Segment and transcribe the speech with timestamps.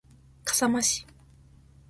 [0.45, 1.05] 笠間市